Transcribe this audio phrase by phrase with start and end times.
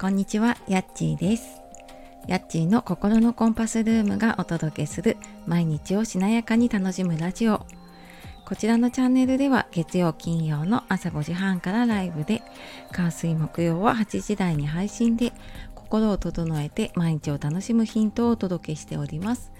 [0.00, 1.60] こんにちは、やっちーです。
[2.26, 7.66] やっちーの心のコンパスルームがお届けする毎日をしなやかに楽しむラジオ。
[8.46, 12.40] こちらのチャンネルでは月曜金曜の朝5時半からライブで、
[12.92, 15.34] 火水木曜は8時台に配信で
[15.74, 19.52] 心を整えて毎日を楽しむヒントをお届けしております。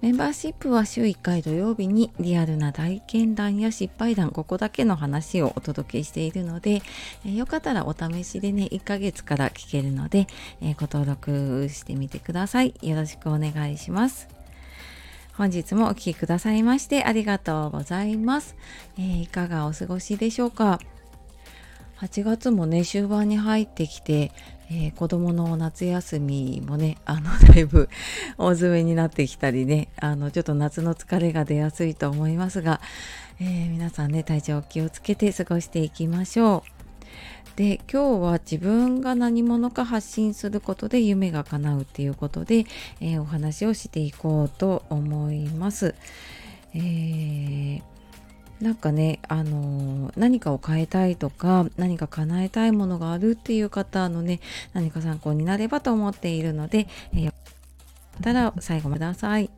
[0.00, 6.82] メンバーシップは週1回土曜日にリアルな体験談や失敗談ここだけの話をお届けしているので、
[7.26, 10.28] えー、よかったらお試しでね1ヶ月から聞けるので、
[10.62, 12.74] え、ご登録してみてください。
[12.80, 14.28] よろしくお願いします。
[15.34, 18.56] 本日もお聴きくださいましてありがとうございます、
[18.98, 20.80] えー、いかがお過ごしでしょうか
[21.98, 24.30] ？8月もね終盤に入ってきて、
[24.70, 27.88] えー、子供の夏休みもね あのだいぶ
[28.36, 32.80] 大詰めになってきたりねあのちょっと夏の疲れが出やすいと思いますが、
[33.40, 36.78] えー、皆さんね体調を気をつけて過ごしていきましょう。
[37.56, 42.66] で今日は自分が何者か発信することで夢が叶うっていうことで、
[43.00, 45.96] えー、お話をしていこうと思います。
[46.74, 47.97] えー
[48.60, 54.40] なんかね、あのー、何かを変えたいとか何か叶えたいものがあるっていう方のね
[54.72, 57.36] 何か参考になればと思っているので、えー、よか
[58.18, 59.50] ったら最後までください。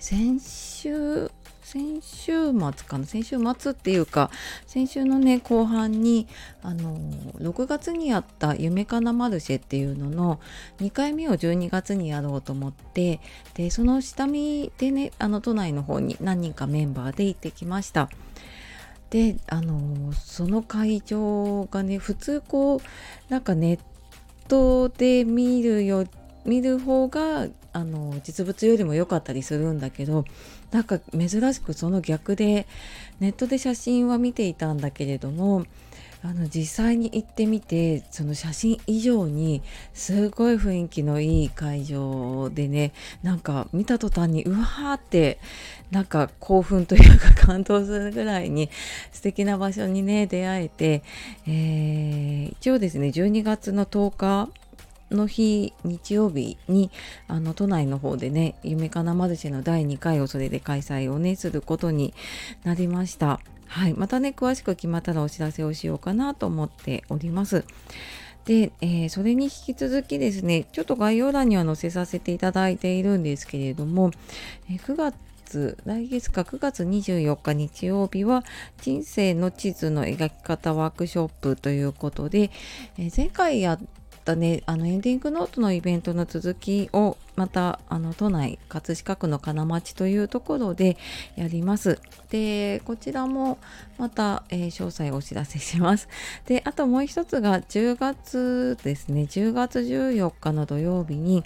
[0.00, 1.30] 先週
[1.64, 4.30] 先週末かな先週末っていうか
[4.66, 6.28] 先週のね後半に
[6.62, 6.98] あの
[7.38, 10.40] 6月にやった「夢かなマルシェ」っていうのの
[10.78, 13.18] 2回目を12月にやろうと思って
[13.54, 18.10] でその下見でねあの都内の方に何人かメンバーで行ってきました。
[19.10, 22.80] であのその会場がね普通こう
[23.30, 23.78] なんかネッ
[24.48, 26.04] トで見るよ
[26.44, 30.24] 見る方があの実物よりも良かったりするんだけど
[30.74, 32.66] なんか珍しくその逆で
[33.20, 35.66] ネットで写真は見ていたんだけれども
[36.24, 39.62] あの実際に行ってみてその写真以上に
[39.92, 45.38] すごい雰囲気のいい会場でねなんか見た途端にうわーって
[45.92, 48.68] なんか興奮というか感動するぐらいに
[49.12, 51.04] 素敵な場所にね出会えて、
[51.46, 54.63] えー、一応ですね12月の10日
[55.14, 56.90] の日日曜日に
[57.28, 62.14] あの都内の方でね夢かなマルシェの第2回をそれで開催をねすることに
[62.64, 63.40] なりました。
[63.66, 63.94] はい。
[63.94, 67.64] またね詳しく決まったらお知らせをしようかなと思っております。
[68.44, 74.10] で、えー、それに引き続きですねちょっと概要欄には載せさせていただいているんですけれども、
[74.70, 78.44] えー、9月来月か9月24日日曜日は
[78.80, 82.50] 人生の地図の描き方ワークショップということで、
[82.98, 83.80] えー、前回やっ
[84.24, 90.96] たねあのエンディングノートのイベントの続きをまたあの都内葛飾区の金町というところで
[91.36, 92.00] やります。
[92.30, 93.58] でこちらも
[93.98, 96.08] また、えー、詳細をお知らせします。
[96.46, 101.44] であともう一つが10月ですね10月14日の土曜日に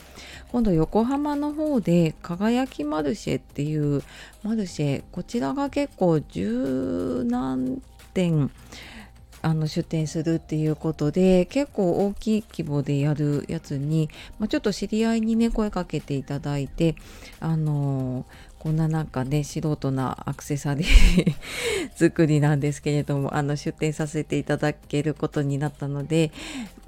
[0.52, 4.02] 今度横浜の方で輝きマルシェっていう
[4.42, 7.82] マルシェこちらが結構十何
[8.14, 8.50] 点
[9.42, 16.96] あの出店するっていうことで結構大きい規模でやるやつに、まあ、ちょっと知り合いにね声かけていただいて
[17.40, 18.24] あの
[18.58, 21.34] こんななんかね素人なアクセサリー
[21.94, 26.32] 作りなんですけれどもあの出展させていただけることになったので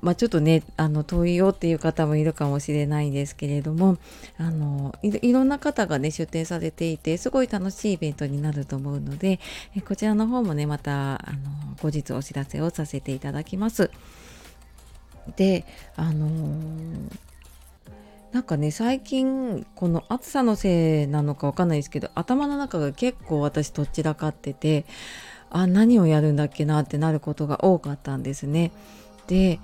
[0.00, 3.98] まあ、ちょっとねあの遠いよっていう方もいるかもしれないんですけれども
[4.38, 9.41] あのいろんな方がね出展されていてすごい楽しいイベントになると思うので
[9.86, 13.91] こちらの方もねまたあの後日お知らせをさせていただきます。
[15.36, 15.64] で
[15.97, 17.29] あのー
[18.32, 24.84] なんかね最近この暑さのせいなのかわかんないですけど頭の中が結構私とっちらかってて
[25.50, 28.70] あ何をやるんだっけなってなることが多かったんですね。
[29.26, 29.58] で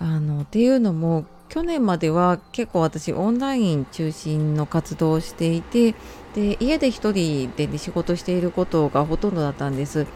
[0.00, 5.94] あのっていうのも去年までは結構私オンライン中心の活動をしていて
[6.34, 10.06] で家で一人で、ね、仕事していることがほとんどだったんです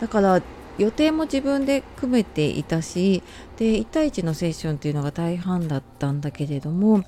[0.00, 0.42] だから
[0.80, 3.22] 予定も自分で組めていたし
[3.58, 7.04] で1対1のセッションっていうのが大半だったんだけれども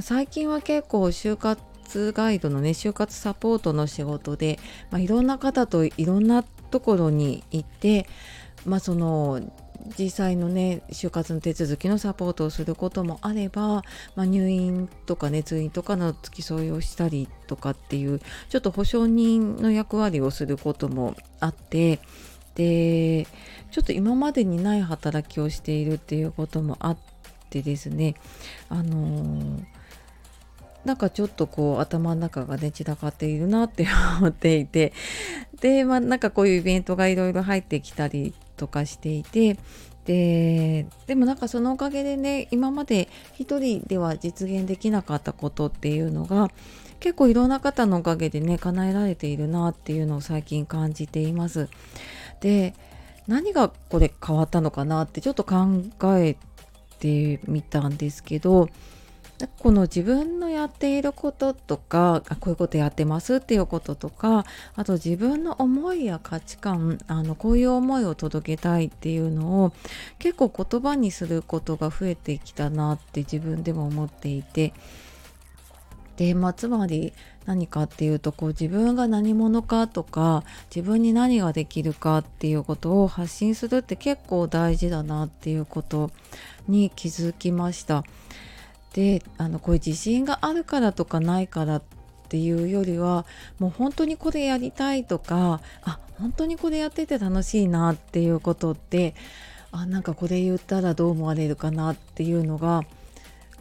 [0.00, 4.60] 最近は結構就活ガイドのね就活サポートの仕事で、
[4.92, 8.06] まあ、いろんな方といろんなところに行って、
[8.64, 9.40] まあ、その
[9.98, 13.82] 実際のね就活の手続きのサポートをすることもあれば、
[14.14, 21.98] まあ、入院とかね通院とかの付き添いをしたりとかっていうちょっと保証人の役割をすることもあって
[22.54, 23.26] で
[23.70, 26.98] ちょっと今までにない働きをしているっていうこともあっ
[27.48, 28.14] てですね
[28.68, 29.64] あのー、
[30.84, 33.86] なんかちょっとこう頭の中がね散らかっているなって
[34.18, 34.92] 思っていて
[35.60, 39.56] でまあなんかこういうイベントがいろいろ入ってきたりとかしていて
[40.04, 43.08] ででもなんかそのおかげでね今まで
[43.38, 46.50] 一人では実現できなかったことっていうのが
[47.00, 51.68] 結構いろんな方のおかげでね叶えられているなっていうのを最近感じています。
[52.40, 52.74] で
[53.26, 55.82] 何がこれ変わったのかなってちょっと考
[56.16, 56.36] え
[56.98, 58.68] てみたんですけど
[59.58, 64.44] この自分のやっていることとかこういうことやってますっていうこととか
[64.74, 69.72] あと自分の思いや価値観あのこういう思いを届けたいっていうのを
[70.18, 74.74] 結構言葉にすることが増えてきたなって自分でも思っていて
[76.20, 77.14] で、まあ、つまり
[77.46, 80.44] 何かっていうとこう自分が何者かとか
[80.74, 86.10] 自分に何ができるかっていうことを発信するって結構大事だなっていうこと
[86.68, 88.04] に気づきました。
[88.92, 91.82] であのこういう自信があるからとかないからっ
[92.28, 93.24] ていうよりは
[93.58, 99.14] もう本当にこれやりたいとかあ本当にこれやってて楽しいなっていうことって
[99.72, 102.84] あなんかこれ言ったらどう思われるかなっていうのが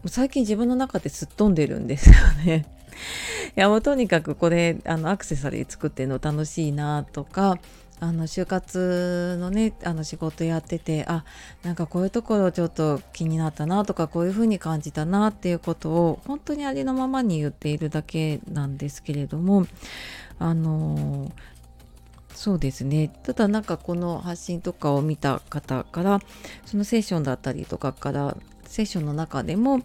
[0.05, 2.15] う最近自分の中ですっ飛んでるんですよ
[2.45, 2.65] ね。
[3.55, 7.57] いやもうとにかくこれあのアクセサリー作ってるの楽しいなとか
[8.01, 11.25] あの就活のねあの仕事やっててあ
[11.63, 19.65] なんかこういうところちょっと気になったなとかこういうふうに感じたなっていうことを本当にありのままに言っているだけなんですけれども
[20.39, 21.31] あの
[22.33, 26.19] そうですねただなんかこの発信とかを見た方から
[26.65, 28.37] そのセッションだったりとかから
[28.69, 29.81] セッションの中でも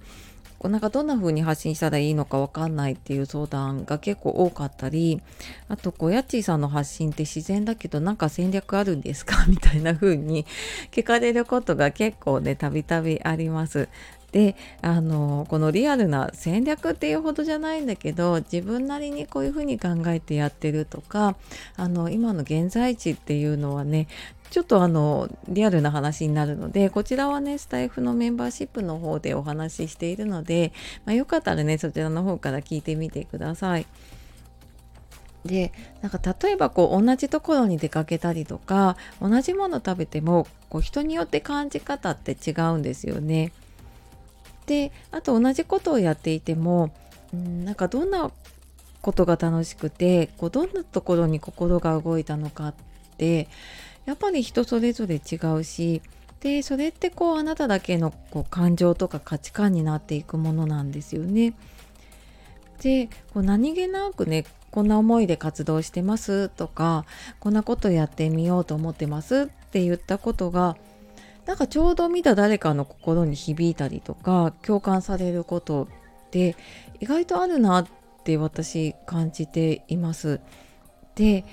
[0.62, 5.20] なんかどんな風に発信したらいいのかわかんないっていう相談が結構多かったり
[5.68, 9.44] あとこうやっちーさんの発信って自然だけどなんか戦略あるんですか？
[9.48, 10.46] みたいな風に
[10.90, 13.88] 聞かれることが結構ねたびたびあります。
[14.32, 21.36] であのこのリアルな戦略っていうほどじゃないんだけど自分なりにこういうふうに考えてやってるとか
[21.76, 24.08] あの今の現在地っていうのはね
[24.54, 30.72] ちょっとあのリアルな話になるのでこちらはねスタイフのメンバーシップの方でお話ししているので、
[31.04, 33.86] まあ、よかったらねそちらの方から聞いてみてください。
[35.44, 35.72] で
[36.02, 43.52] なんか例えばこう同じところに出かけたりとか同じもの食べてもこう人によって感じ方って違うんですよね。
[44.66, 46.92] であと同じことをやっていても
[47.34, 48.30] んなんかどんな
[49.02, 52.74] ことが楽しくてこうどんなところに心が動いたのかっ
[53.18, 53.48] て
[54.06, 56.02] やっぱり人それぞれ違うし
[56.40, 61.54] でそれってこうあなただけのこう感情とか価値観になっていくものなんですよね。
[62.82, 67.06] でこう何気なくねこんな思いで活動してますとか
[67.40, 70.76] こんなことやってみようと思ってますって言ったことが
[71.46, 76.56] なんかちょうど見た誰かの心に響いたりとか共感されることって
[77.00, 77.86] 意外とあるなっ
[78.24, 80.40] て私感じています。
[81.14, 81.44] で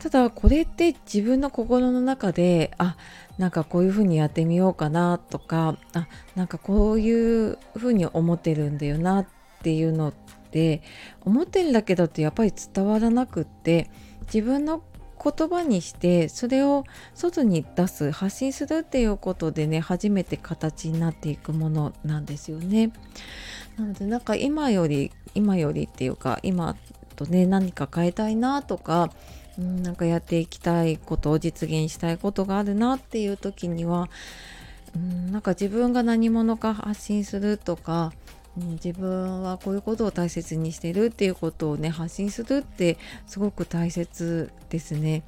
[0.00, 2.96] ただこれって自分の心の中であ
[3.36, 9.26] なんかこういうふうにやってみようかなとかあなんかこういうふうに思ってるんだよなっ
[9.62, 10.12] ていうのっ
[10.50, 10.82] て
[11.20, 13.90] 思ってるだけだとやっぱり伝わらなくって
[14.22, 14.82] 自分の
[15.22, 22.90] 言葉にしてそれを外に出す発信するっていうことでね初めて形になっていくものなんですよね。
[23.76, 26.74] なのでなんか今より今よりっていうか今
[27.16, 29.10] とね何か変えたいなとか、
[29.60, 34.08] なんかやっていきたいことを実現したいことがあるなっていう時には、
[34.94, 38.12] うん、なんか自分が何者か発信するとか、
[38.58, 45.22] うん、自分はこういうことを大切にしてるっていうことをね発信するってすごく大切ですね。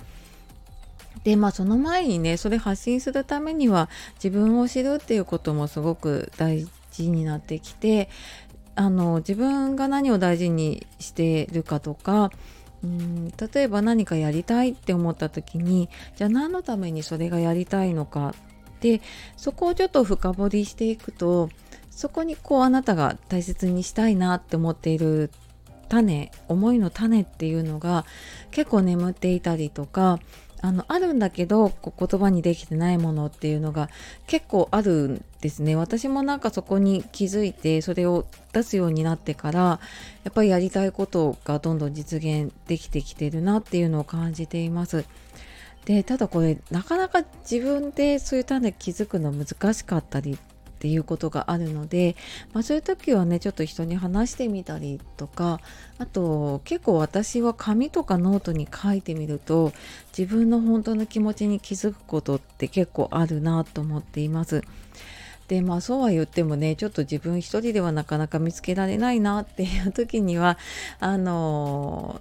[1.25, 8.09] でまあその前にねそれ発信するためには自分を知るっていうこともすごく大事になってきて
[8.75, 12.31] あの自分が何を大事にしてるかとか
[12.85, 18.35] うん例えば何かやりたいって思った時にじゃあ何のためにそれがやりたいのか
[18.81, 19.01] で
[19.37, 21.49] そこをちょっと深掘りしていくと
[21.91, 25.31] そこにこうあなたが大切にしたいなって思っている
[25.89, 28.05] 種思いの種っていうのが
[28.51, 30.19] 結構眠っていたりとか
[30.63, 33.91] あのあるんだけどこう言葉にできてないものっていうのが
[34.27, 39.81] 結構あるんですね私もなんかそこに気づいてそれを出すようになってから
[40.23, 45.05] やっぱりやりたいことがどんどん実現できてきてるなっていうのを感じています
[45.85, 50.39] でただこれなかなか自分でそういう種気づくの難しかったりっ
[50.83, 52.17] ていうことがあるので、
[52.53, 55.61] まあ、そういう時はねちょっと人に話してみたりとか
[55.99, 59.73] あと結構私は紙とかノートに書いてみると
[60.17, 64.63] 自分の本当の気持ちに気づくことって結構あるなと思っています。
[65.53, 70.57] でまあそうは言ってもねちょっと自分一人ではなかなか見つけられないなっていう時には
[70.99, 72.19] あの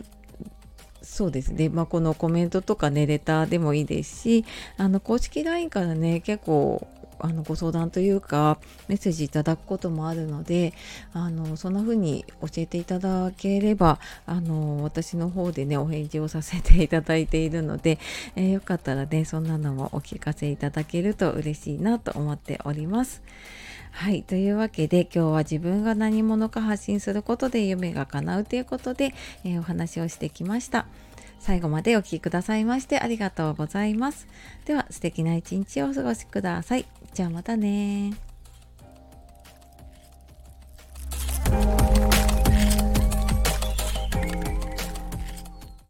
[1.01, 4.45] そうですね、まあ、このコメントとかねレターでもいいですし
[4.75, 6.85] あの公式 LINE からね結構
[7.23, 10.73] あのご相談というかメッセージいただくこともあるので
[11.13, 17.99] あのそんな風に教えていただければあの私の方でねお返事をさせていただいているので、
[18.35, 23.21] えー、よかったらねそんなのもお聞かせいただけると嬉しいなと思っております。
[23.91, 24.23] はい。
[24.23, 29.13] というわけで今日は自分が何者か発信することで夢が叶うということで、
[29.43, 30.85] えー、お話をしてきました。
[31.39, 34.27] 最後までお聴きくださいましてありがとうございます。
[34.65, 37.00] では素敵な一日をお過ごしください。
[37.13, 38.30] じゃあまたね